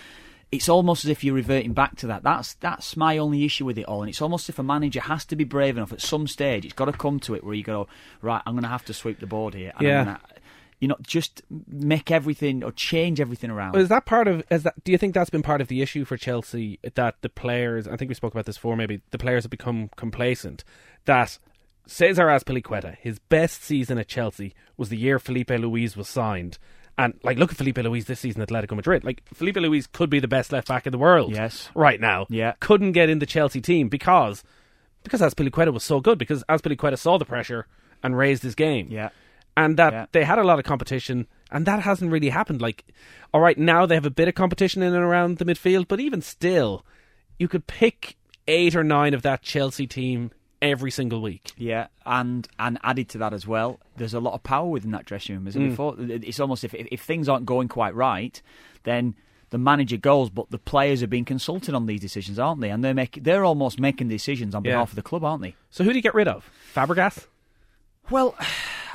[0.51, 2.23] It's almost as if you're reverting back to that.
[2.23, 5.01] That's that's my only issue with it all, and it's almost as if a manager
[5.01, 6.65] has to be brave enough at some stage.
[6.65, 7.87] It's got to come to it where you go,
[8.23, 9.75] right, I'm going to have to sweep the board here.
[9.77, 10.05] And Yeah.
[10.05, 10.21] Gonna,
[10.81, 13.77] you know, just make everything or change everything around.
[13.77, 14.45] Is that part of?
[14.51, 14.83] Is that?
[14.85, 16.79] Do you think that's been part of the issue for Chelsea?
[16.95, 18.77] That the players, I think we spoke about this before.
[18.77, 20.65] Maybe the players have become complacent.
[21.05, 21.39] That
[21.87, 26.59] Cesar Azpilicueta, his best season at Chelsea was the year Filipe Luis was signed.
[26.97, 29.05] And like, look at Filipe Luis this season at Atletico Madrid.
[29.05, 31.33] Like, Filipe Luis could be the best left back in the world.
[31.33, 31.71] Yes.
[31.75, 32.27] right now.
[32.29, 32.55] Yeah.
[32.59, 34.43] couldn't get in the Chelsea team because
[35.05, 36.19] because Azpilicueta was so good.
[36.19, 37.67] Because Azpilicueta saw the pressure
[38.03, 39.09] and raised his game yeah,
[39.59, 40.07] and that Yeah.
[40.13, 42.61] they had a lot of competition, and that hasn't really happened.
[42.63, 42.85] Like,
[43.35, 46.01] all right, now they have a bit of competition in and around the midfield, but
[46.01, 46.85] even still,
[47.39, 48.17] you could pick
[48.47, 50.31] eight or nine of that Chelsea team
[50.63, 51.53] every single week.
[51.57, 55.05] yeah, and and added to that as well, there's a lot of power within that
[55.05, 55.47] dressing room.
[55.49, 55.69] As Mm.
[55.71, 58.41] before, it's almost if if things aren't going quite right,
[58.85, 59.15] then
[59.51, 62.71] the manager goes, but the players are being consulted on these decisions, aren't they?
[62.71, 64.73] And they're making they're almost making decisions on Yeah.
[64.73, 65.55] behalf of the club, aren't they?
[65.71, 66.51] So who do you get rid of?
[66.75, 67.27] Fabregas?
[68.11, 68.35] Well,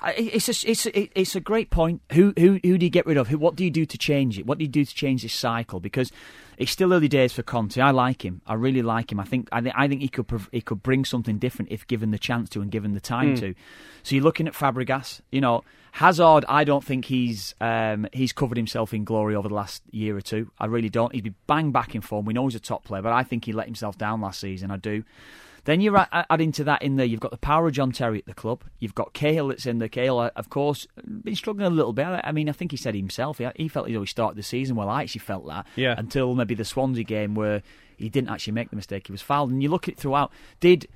[0.06, 2.02] it's a, it's a, it's a great point.
[2.12, 3.28] Who who who do you get rid of?
[3.30, 4.46] Who, what do you do to change it?
[4.46, 5.80] What do you do to change this cycle?
[5.80, 6.12] Because
[6.58, 7.80] it's still early days for Conte.
[7.80, 8.42] I like him.
[8.46, 9.20] I really like him.
[9.20, 11.88] I think I, think I think he could prov- he could bring something different if
[11.88, 13.56] given the chance to and given the time to.
[14.04, 15.22] So you're looking at Fabregas.
[15.32, 15.63] You know,
[15.94, 16.46] Hazard.
[16.50, 20.22] I don't think he's um, he's covered himself in glory over the last year or
[20.22, 20.52] two.
[20.60, 21.13] I really don't.
[21.13, 22.26] He'd be bang back in form.
[22.26, 24.72] We know he's a top player, but I think he let himself down last season.
[24.72, 25.04] I do.
[25.65, 27.06] Then you're adding to that in there.
[27.06, 28.63] You've got the power of John Terry at the club.
[28.80, 29.88] You've got Cahill that's in there.
[29.88, 30.88] Cahill, uh, of course,
[31.23, 32.06] been struggling a little bit.
[32.06, 34.76] I mean, I think he said himself he, he felt he'd always started the season
[34.76, 34.89] well.
[34.89, 35.95] I actually felt that Yeah.
[35.97, 37.63] until maybe the Swansea game where
[37.97, 39.08] he didn't actually make the mistake.
[39.08, 39.52] He was fouled.
[39.52, 40.32] And you look at it throughout.
[40.60, 40.88] Did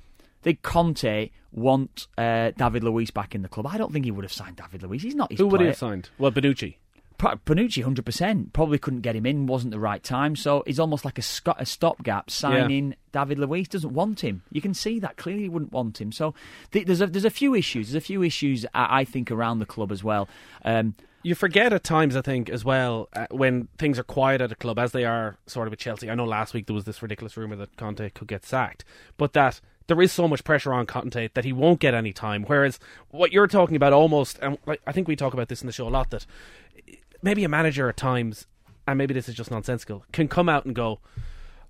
[0.42, 3.66] did Conte want uh, David Luiz back in the club?
[3.66, 5.02] I don't think he would have signed David Luiz.
[5.02, 5.70] He's not his Who would he player.
[5.70, 6.10] have signed?
[6.18, 6.76] Well, Bonucci.
[7.18, 9.46] Hundred percent, probably couldn't get him in.
[9.46, 12.30] Wasn't the right time, so he's almost like a, sco- a stopgap.
[12.30, 14.42] Signing David Luiz doesn't want him.
[14.52, 15.42] You can see that clearly.
[15.42, 16.12] He wouldn't want him.
[16.12, 16.34] So
[16.70, 17.88] th- there's a there's a few issues.
[17.88, 20.28] There's a few issues I, I think around the club as well.
[20.64, 24.52] Um, You forget at times, I think, as well, uh, when things are quiet at
[24.52, 26.08] a club, as they are sort of at Chelsea.
[26.08, 28.84] I know last week there was this ridiculous rumour that Conte could get sacked,
[29.16, 32.44] but that there is so much pressure on Conte that he won't get any time.
[32.44, 32.78] Whereas
[33.10, 35.72] what you're talking about almost, and like, I think we talk about this in the
[35.72, 36.24] show a lot, that
[37.22, 38.46] maybe a manager at times,
[38.86, 41.00] and maybe this is just nonsensical, can come out and go,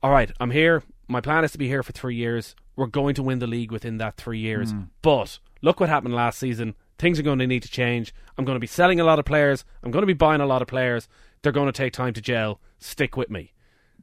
[0.03, 0.83] all right, I'm here.
[1.09, 2.55] My plan is to be here for three years.
[2.77, 4.71] We're going to win the league within that three years.
[4.71, 4.83] Hmm.
[5.03, 6.75] But look what happened last season.
[6.99, 8.15] Things are going to need to change.
[8.37, 9.65] I'm going to be selling a lot of players.
[9.83, 11.09] I'm going to be buying a lot of players.
[11.43, 12.61] They're going to take time to gel.
[12.79, 13.53] Stick with me.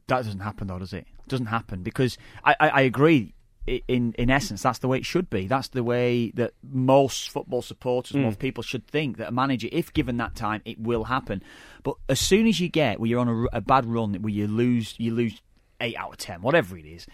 [0.08, 1.06] That doesn't happen, though, does it?
[1.08, 3.34] It doesn't happen because I, I, I agree.
[3.66, 5.48] In in essence, that's the way it should be.
[5.48, 8.22] That's the way that most football supporters, hmm.
[8.22, 11.42] most people should think that a manager, if given that time, it will happen.
[11.82, 14.94] But as soon as you get where you're on a bad run, where you lose,
[14.98, 15.42] you lose
[15.80, 17.06] eight out of ten, whatever it is,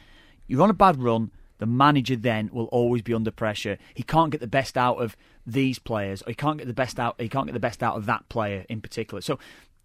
[0.46, 1.30] you're on a bad run.
[1.58, 3.78] The manager then will always be under pressure.
[3.94, 6.98] He can't get the best out of these players, or he can't get the best
[6.98, 7.20] out.
[7.20, 9.20] He can't get the best out of that player in particular.
[9.20, 9.38] So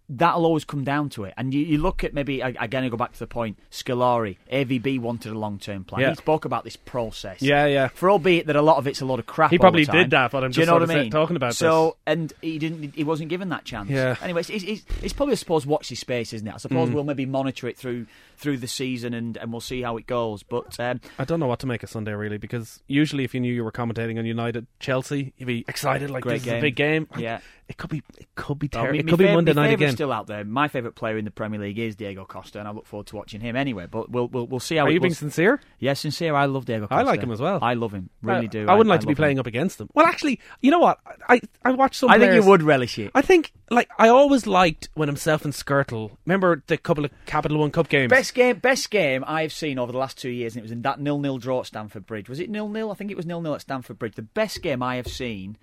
[0.08, 1.34] that'll always come down to it.
[1.36, 3.58] And you, you look at maybe again, I go back to the point.
[3.70, 6.00] Scolari, AVB wanted a long term plan.
[6.02, 6.10] Yeah.
[6.10, 7.42] He spoke about this process.
[7.42, 7.88] Yeah, yeah.
[7.88, 9.50] For albeit that a lot of it's a lot of crap.
[9.50, 11.10] He probably did that, but I'm Do you just know what I mean?
[11.10, 12.94] talking about so, and he didn't.
[12.94, 13.90] He wasn't given that chance.
[13.90, 14.16] Yeah.
[14.22, 16.50] Anyway, it's, it's, it's, probably I suppose watch this space, isn't it?
[16.52, 16.60] I Mm.
[16.60, 20.06] suppose we'll maybe monitor it through through the season and, and we'll see how it
[20.06, 20.42] goes.
[20.42, 23.40] But um, I don't know what to make of Sunday really because usually if you
[23.40, 26.60] knew you were commentating on United Chelsea, you'd be excited like Great this is a
[26.60, 27.08] big game.
[27.18, 27.40] Yeah.
[27.68, 28.02] It could be.
[28.18, 28.92] It could be terrible.
[28.94, 29.92] me- it could be fav- Monday my night again.
[29.92, 30.42] still out there.
[30.42, 33.16] My favourite player in the Premier League is Diego Costa, and I look forward to
[33.16, 33.86] watching him anyway.
[33.90, 35.60] But we'll we'll, we'll see how Are you being sincere?
[35.78, 36.34] Yeah, sincere.
[36.34, 36.94] I love Diego Costa.
[36.94, 37.58] I like him as well.
[37.60, 38.08] I love him.
[38.22, 38.66] Really I, do.
[38.66, 39.40] I wouldn't like to be playing him.
[39.40, 39.90] up against them.
[39.92, 40.98] Well, actually, you know what?
[41.28, 42.08] I I watched some.
[42.08, 43.10] I think players- you would relish it.
[43.14, 46.12] I think like I always liked when himself and Skrtel.
[46.24, 48.08] Remember the couple of Capital One Cup games?
[48.08, 50.80] Best game, best game I've seen over the last two years, and it was in
[50.82, 52.30] that nil-nil draw at Stamford Bridge.
[52.30, 52.90] Was it nil-nil?
[52.90, 54.14] I think it was nil-nil at Stamford Bridge.
[54.14, 55.58] The best game I have seen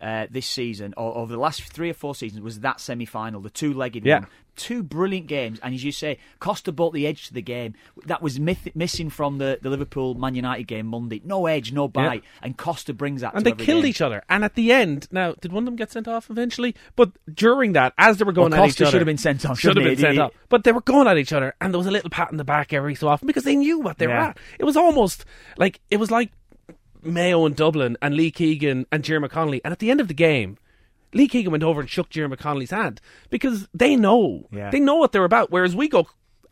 [0.00, 3.50] uh, this season, or over the last three or four seasons, was that semi-final, the
[3.50, 4.20] two-legged Yeah.
[4.20, 4.28] one.
[4.56, 7.74] Two brilliant games, and as you say, Costa brought the edge to the game.
[8.06, 11.22] That was myth- missing from the, the Liverpool Man United game Monday.
[11.24, 13.36] No edge, no bite, and Costa brings that.
[13.36, 13.90] and they killed game.
[13.90, 14.24] each other.
[14.28, 16.74] And at the end, now did one of them get sent off eventually?
[16.96, 19.16] But during that, as they were going Well, at Costa each other, should have been
[19.16, 20.32] sent off, Should have been sent off.
[20.48, 22.42] But they were going at each other, and there was a little pat in the
[22.42, 24.38] back every so often because they knew what they were at.
[24.58, 25.24] It was almost
[25.56, 26.32] like it was like
[27.08, 29.60] Mayo and Dublin and Lee Keegan and Jerry McConnelly.
[29.64, 30.58] And at the end of the game.
[31.14, 34.68] Lee Keegan went over and shook Jerry McConnelly's hand because they know Yeah.
[34.70, 35.50] they know what they're about.
[35.50, 36.06] Whereas we go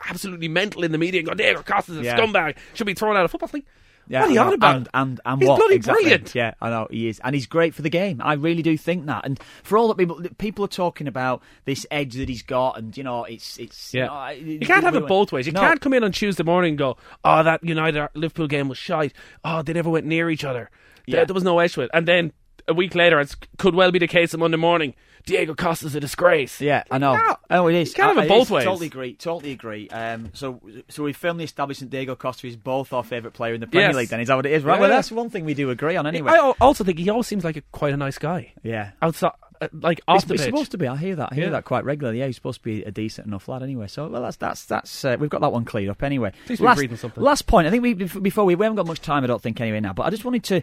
[0.08, 2.18] absolutely mental in the media and go, Diego Costa's a Yeah.
[2.18, 3.50] scumbag, should be thrown out of football.
[3.52, 3.66] Like,
[4.08, 4.76] Yeah, what are you on about?
[4.76, 5.58] And and, and He's what?
[5.58, 6.04] bloody exactly.
[6.04, 6.34] brilliant.
[6.34, 8.20] Yeah, I know he is, and he's great for the game.
[8.22, 9.24] I really do think that.
[9.26, 12.96] And for all that people people are talking about this edge that he's got, and
[12.96, 15.46] you know, it's it's Yeah, you, can't have it both ways.
[15.46, 15.60] You No.
[15.60, 19.12] can't come in on Tuesday morning and go, "Oh, that United Liverpool game was shite.
[19.44, 20.70] Oh, they never went near each other.
[21.08, 21.24] There, Yeah.
[21.24, 22.32] there was no edge to it." And then
[22.68, 24.94] a week later, it could well be the case on Monday morning.
[25.26, 26.60] Diego Costa's a disgrace.
[26.60, 27.14] Yeah, I know.
[27.16, 27.36] No.
[27.50, 27.88] Oh, it is.
[27.88, 28.64] You can't have I- it it both ways.
[28.64, 29.14] Totally agree.
[29.14, 29.88] Totally agree.
[29.90, 33.60] Um, so, so we firmly established that Diego Costa is both our favourite player in
[33.60, 33.96] the Premier Yes.
[33.96, 34.08] League.
[34.08, 34.62] Then is that what it is?
[34.62, 34.76] Right.
[34.76, 34.80] Yeah.
[34.82, 36.30] Well, that's one thing we do agree on anyway.
[36.32, 38.92] I also think he always seems like a, quite a nice guy yeah.
[39.02, 40.86] outside, uh, like off It's, it's supposed to be.
[40.86, 41.30] I hear that.
[41.32, 41.50] I hear Yeah.
[41.50, 42.20] that quite regularly.
[42.20, 43.88] Yeah, he's supposed to be a decent enough lad anyway.
[43.88, 46.30] So, well, that's that's that's uh, we've got that one cleared up anyway.
[46.60, 47.22] Last, something.
[47.22, 47.66] last point.
[47.66, 49.24] I think we before we, we haven't got much time.
[49.24, 49.92] I don't think anyway now.
[49.92, 50.62] But I just wanted to.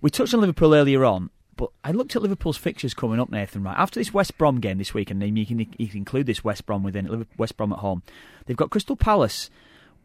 [0.00, 1.28] We touched on Liverpool earlier on,
[1.60, 3.62] but I looked at Liverpool's fixtures coming up, Nathan.
[3.62, 6.42] Right after this West Brom game this week, and you can you can include this
[6.42, 7.28] West Brom within it.
[7.36, 8.02] West Brom at home.
[8.46, 9.50] They've got Crystal Palace.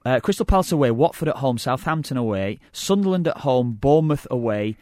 [0.06, 4.76] Uh, Crystal Palace away, Watford at home, Southampton away, Sunderland at home, Bournemouth away,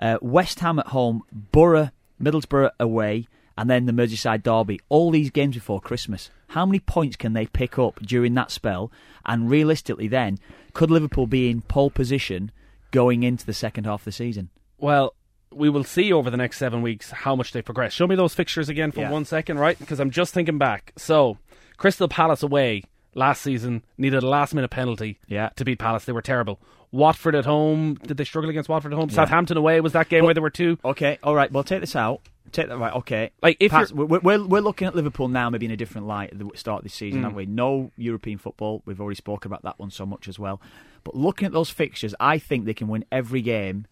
[0.00, 4.80] uh, West Ham at home, Borough, Middlesbrough away, and then the Merseyside derby.
[4.88, 6.30] All these games before Christmas.
[6.48, 8.90] How many points can they pick up during that spell?
[9.26, 10.38] And realistically, then,
[10.72, 12.50] could Liverpool be in pole position
[12.92, 14.48] going into the second half of the season?
[14.78, 15.14] Well,
[15.54, 17.92] we will see over the next seven weeks how much they progress.
[17.92, 19.10] Show me those fixtures again for Yeah.
[19.10, 19.78] one second, right?
[19.78, 20.92] Because I'm just thinking back.
[20.96, 21.38] So,
[21.76, 22.82] Crystal Palace away
[23.14, 25.50] last season needed a last minute penalty Yeah.
[25.56, 26.04] to beat Palace.
[26.04, 26.60] They were terrible.
[26.92, 29.10] Watford at home, did they struggle against Watford at home?
[29.10, 30.78] Southampton away was that game where there were two.
[30.84, 31.50] Okay, all right.
[31.50, 32.20] Well, take this out.
[32.52, 32.92] Take that right.
[32.94, 33.30] Okay.
[33.42, 36.30] Like, if Pats- we're, we're we're looking at Liverpool now, maybe in a different light
[36.30, 37.24] at the start of this season, Mm.
[37.24, 37.46] aren't we?
[37.46, 38.82] No European football.
[38.86, 40.60] We've already spoken about that one so much as well.
[41.02, 43.86] But looking at those fixtures, I think they can win every game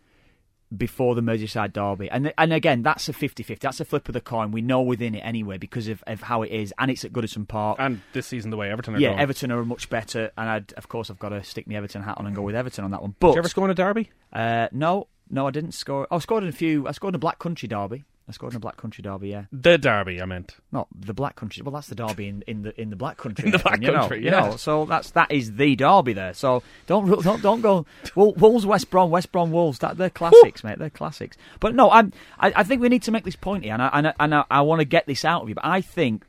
[0.77, 2.11] before the Merseyside derby.
[2.11, 3.59] And and again, that's a 50-50.
[3.59, 4.51] That's a flip of the coin.
[4.53, 7.47] We know within it anyway because of, of how it is, and it's at Goodison
[7.47, 7.77] Park.
[7.81, 9.21] And this season, the way Everton are yeah, going.
[9.21, 12.19] Everton are much better, and I'd, of course I've got to stick my Everton hat
[12.19, 13.11] on and go with Everton on that one.
[13.11, 14.11] Did But you ever score in a derby?
[14.33, 16.07] uh, no, no, I didn't score.
[16.11, 16.87] I scored in a few.
[16.87, 18.05] I scored in a Black Country derby.
[18.33, 19.29] I scored in the Black Country Derby.
[19.29, 20.57] Yeah, The derby, I meant.
[20.73, 21.63] not the Black Country.
[21.63, 23.45] Well, that's the Derby in, in the in the Black Country.
[23.47, 24.49] In the Black you know, Country, you yeah.
[24.49, 24.57] know.
[24.57, 26.33] So that's that is the Derby there.
[26.35, 29.79] So don't don't don't go Wol- Wolves West Brom West Brom Wolves.
[29.81, 30.79] That they're classics, mate.
[30.79, 31.37] They're classics.
[31.61, 33.91] But no, I'm I, I think we need to make this point here, and I
[33.93, 35.55] and I, and I, I want to get this out of you.
[35.55, 36.25] But I think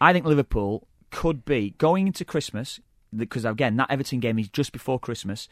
[0.00, 2.80] I think Liverpool could be going into Christmas
[3.14, 5.48] because again that Everton game is just before Christmas.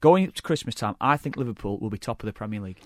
[0.00, 2.80] Going up to Christmas time, I think Liverpool will be top of the Premier League.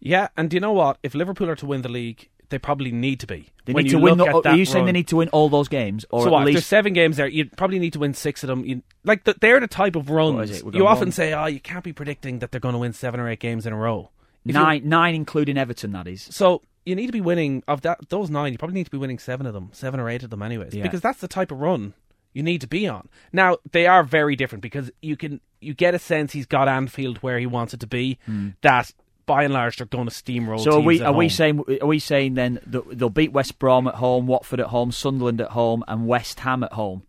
[0.00, 0.98] Yeah, and do you know what?
[1.02, 3.48] If Liverpool are to win the league, they probably need to be.
[3.64, 4.18] They When need you to win.
[4.18, 6.44] The, are you saying they need to win all those games, or so at what?
[6.46, 7.28] There's seven games there.
[7.28, 8.64] You probably need to win six of them.
[8.64, 10.64] You, like the, they're the type of runs is it?
[10.64, 12.92] We're you often one- say, "Oh, you can't be predicting that they're going to win
[12.92, 14.10] seven or eight games in a row."
[14.44, 15.92] If nine, nine including Everton?
[15.92, 16.22] That is.
[16.22, 18.52] So you need to be winning of that those nine.
[18.52, 20.74] You probably need to be winning seven of them, seven or eight of them, anyways,
[20.74, 20.82] Yeah.
[20.82, 21.92] because that's the type of run
[22.32, 23.08] you need to be on.
[23.32, 27.18] Now they are very different because you can you get a sense he's got Anfield
[27.18, 28.18] where he wants it to be.
[28.26, 28.50] Hmm.
[28.62, 28.92] That
[29.30, 30.60] by and large they're going to steamroll.
[30.60, 33.86] So are we are we saying are we saying then that they'll beat West Brom
[33.86, 37.02] at home, Watford at home, Sunderland at home, and West Ham at home?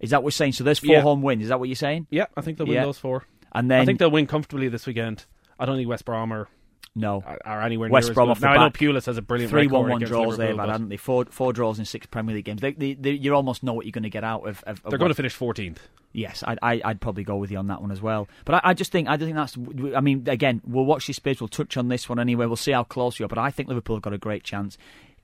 [0.00, 0.52] Is that what we're saying?
[0.52, 1.02] So there's four Yeah.
[1.02, 1.42] home wins.
[1.44, 2.06] Is that what you're saying?
[2.10, 2.84] Yeah, I think they'll win Yeah.
[2.84, 3.24] those four.
[3.52, 5.26] And then I think they'll win comfortably this weekend.
[5.58, 6.48] I don't think West Brom are,
[6.94, 8.80] no are, anywhere West near Brom as off the Now I know back.
[8.80, 10.96] Pulis has a brilliant three one one draws they've Liverpool, had, but haven't they?
[10.96, 12.60] Four four draws in six Premier League games.
[12.60, 14.62] They, they, they, you almost know what you're going to get out of.
[14.64, 15.78] of, of They're going to finish 14th.
[16.12, 18.28] Yes, I, I, I'd probably go with you on that one as well.
[18.44, 19.56] But I, I just think I don't think that's.
[19.96, 21.40] I mean, again, we'll watch this space.
[21.40, 22.46] We'll touch on this one anyway.
[22.46, 23.28] We'll see how close you are.
[23.28, 24.76] But I think Liverpool have got a great chance.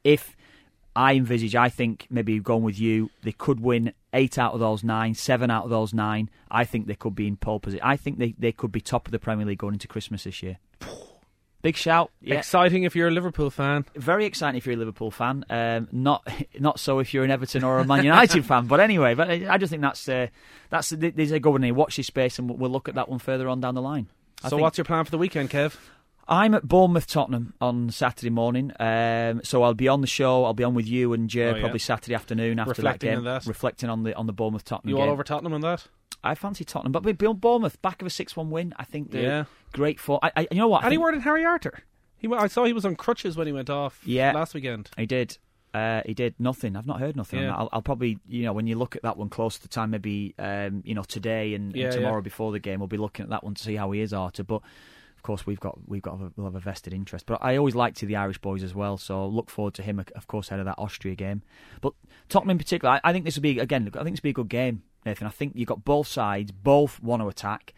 [0.05, 0.37] If
[0.95, 4.85] I envisage, I think maybe going with you, they could win eight out of those
[4.85, 6.31] nine, seven out of those nine.
[6.49, 7.85] I think they could be in pole position.
[7.85, 10.45] I think they, they could be top of the Premier League going into Christmas this
[10.45, 10.59] year.
[11.63, 12.11] Big shout!
[12.21, 13.85] Yeah, Exciting if you're a Liverpool fan.
[13.97, 15.45] very exciting if you're a Liverpool fan.
[15.51, 16.27] Um, not
[16.61, 18.67] not so if you're an Everton or a Man United fan.
[18.67, 20.29] But anyway, but I just think that's uh,
[20.71, 21.75] that's there's a good one here.
[21.75, 24.07] Watch this space, and we'll, we'll look at that one further on down the line.
[24.45, 25.77] I So think- what's your plan for the weekend, Kev?
[26.29, 30.45] I'm at Bournemouth Tottenham on Saturday morning, um, so I'll be on the show.
[30.45, 31.61] I'll be on with you and Jer Oh, yeah.
[31.61, 33.47] probably Saturday afternoon after Reflecting that game, on that.
[33.47, 35.05] reflecting on the on the Bournemouth Tottenham You game.
[35.07, 35.87] all over Tottenham on that?
[36.25, 38.75] I fancy Tottenham, but with Bill Bournemouth back of a six-one win.
[38.77, 39.45] I think they're Yeah.
[39.73, 40.19] great for.
[40.23, 40.83] I, I, you know what?
[40.83, 41.85] I Any think- word on Harry Arter?
[42.19, 44.33] He, I saw he was on crutches when he went off Yeah.
[44.33, 44.91] last weekend.
[44.97, 45.39] He did.
[45.75, 46.75] Uh, he did nothing.
[46.75, 47.39] I've not heard nothing.
[47.41, 47.51] on Yeah.
[47.51, 47.59] that.
[47.59, 49.91] I'll, I'll probably, you know, when you look at that one close to the time,
[49.91, 52.21] maybe, um, you know, today and, and tomorrow yeah.
[52.23, 54.43] before the game, we'll be looking at that one to see how he is, Arter.
[54.43, 54.63] But
[55.27, 57.27] course, we've got we've got a, we'll have a vested interest.
[57.27, 60.27] But I always liked the Irish boys as well, so look forward to him, of
[60.27, 61.43] course, ahead of that Austria game.
[61.81, 61.93] But
[62.29, 63.91] Tottenham in particular, I, I think this will be again.
[63.95, 65.27] I think this will be a good game, Nathan.
[65.27, 67.75] I think you've got both sides, both want to attack.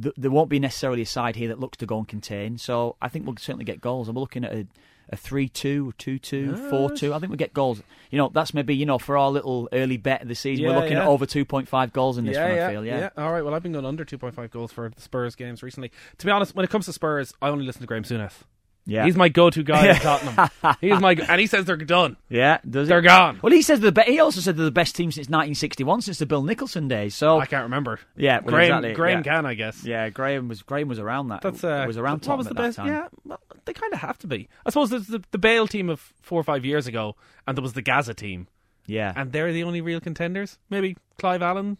[0.00, 2.58] Th- There won't be necessarily a side here that looks to go and contain.
[2.58, 4.08] So I think we'll certainly get goals.
[4.08, 4.66] And we're looking at a,
[5.10, 7.14] a 3 2, 2 2, 4 2.
[7.14, 7.82] I think we get goals.
[8.10, 10.72] You know, that's maybe, you know, for our little early bet of the season, we're
[10.72, 12.84] Yeah, looking at over 2.5 goals in this yeah, one, yeah, I feel.
[12.84, 13.10] Yeah.
[13.16, 13.42] All right.
[13.44, 15.90] Well, I've been going under 2.5 goals for the Spurs games recently.
[16.18, 18.42] To be honest, when it comes to Spurs, I only listen to Graham Souness.
[18.86, 19.04] Yeah.
[19.06, 20.50] He's my go-to guy in Tottenham.
[20.80, 22.16] He's my, and he says they're done.
[22.28, 23.38] Yeah, does They're gone.
[23.42, 26.18] Well, he says the be- he also said they're the best team since 1961, since
[26.18, 27.14] the Bill Nicholson days.
[27.14, 27.98] So I can't remember.
[28.16, 29.22] yeah, well, Graham, exactly, Graham yeah.
[29.22, 29.84] can, I guess.
[29.84, 31.40] Yeah, Graham was Graham was around that.
[31.40, 32.76] That's uh, was around what was the at best?
[32.76, 32.92] that time.
[32.92, 34.48] Yeah, well, they kind of have to be.
[34.66, 37.16] I suppose there's the, the Bale team of four or five years ago,
[37.46, 38.48] and there was the Gazza team,
[38.86, 40.58] Yeah, and they're the only real contenders.
[40.68, 41.78] Maybe Clive Allen.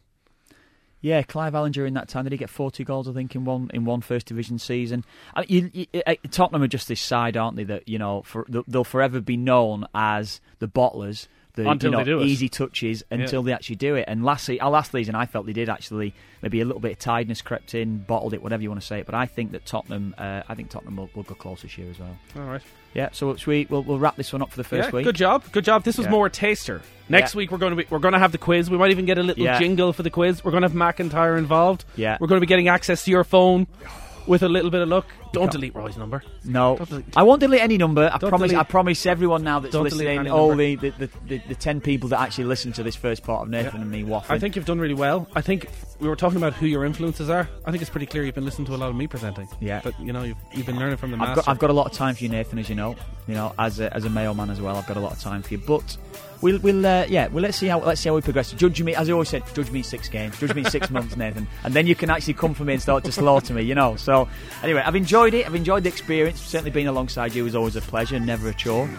[1.05, 1.23] Yeah.
[1.23, 3.07] Clive Allen during that time did he get 40 goals?
[3.09, 5.05] I think in one in one first division season.
[5.35, 7.65] I, you, you, uh, Tottenham are just this side, aren't they?
[7.65, 11.29] That you know, for, they'll, forever be known as the bottlers.
[11.57, 14.07] The, Until you know, they do easy touches until they actually do it.
[14.09, 16.13] And last, se- uh, last season, I felt they did actually
[16.43, 18.99] maybe a little bit of tiredness crept in, bottled it, whatever you want to say.
[18.99, 19.07] It.
[19.07, 21.89] But I think that Tottenham, uh, I think Tottenham will, will go close this year
[21.89, 22.17] as well.
[22.35, 22.63] All right.
[22.95, 23.71] Yeah, so sweet.
[23.71, 25.05] We'll, we'll wrap this one up for the first yeah, week.
[25.05, 25.45] good job.
[25.53, 25.83] Good job.
[25.85, 26.13] This was Yeah.
[26.13, 26.81] more a taster.
[27.09, 27.39] Next Yeah.
[27.39, 28.71] week we're going to be we're going to have the quiz.
[28.71, 30.45] We might even get a little jingle for the quiz.
[30.45, 31.85] We're going to have McIntyre involved.
[31.97, 32.17] Yeah.
[32.21, 34.89] We're going to be getting access to your phone oh, with a little bit of
[34.89, 35.07] luck.
[35.33, 36.23] Don't delete Roy's number.
[36.45, 38.09] No, Don't delete- I won't delete any number.
[38.13, 38.51] I Don't promise.
[38.51, 40.63] delete- I promise everyone now that's Don't delete listening, any all number.
[40.63, 43.49] the the, the, the the ten people that actually listen to this first part of
[43.49, 44.31] Nathan and me waffling.
[44.31, 45.27] I think you've done really well.
[45.35, 45.69] I think
[46.01, 47.49] we were talking about who your influences are.
[47.65, 49.49] I think it's pretty clear you've been listening to a lot of me presenting.
[49.61, 49.81] Yeah.
[49.83, 51.43] But you know you've, you've been learning from the I've master.
[51.43, 52.95] got, I've got a lot of time for you, Nathan, as you know.
[53.27, 55.21] You know, as a, as a Mayo man as well, I've got a lot of
[55.21, 55.59] time for you.
[55.59, 55.97] But
[56.45, 58.53] We'll, we'll uh, yeah, well, let's see how let's see how we progress.
[58.53, 61.47] Judge me, as I always said, judge me six games, judge me six months, Nathan,
[61.63, 63.97] and then you can actually come for me and start to slaughter me, you know.
[63.97, 64.29] So
[64.63, 65.47] anyway, I've enjoyed it.
[65.47, 66.43] I've enjoyed the experience.
[66.43, 68.91] Certainly being alongside you is always a pleasure, never a chore.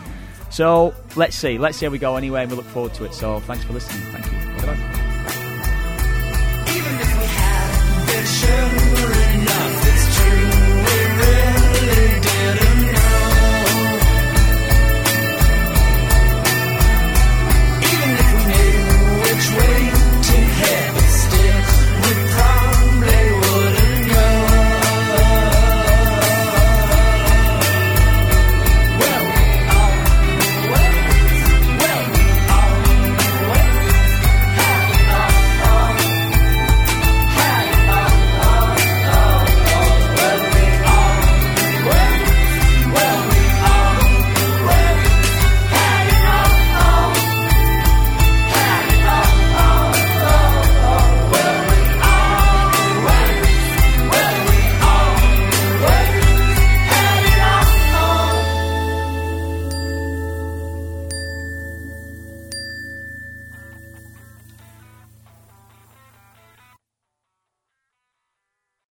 [0.49, 3.13] So let's see, let's see how we go anyway, and we look forward to it.
[3.13, 4.01] So thanks for listening.
[4.11, 4.31] Thank you.
[8.65, 8.94] Bye-bye.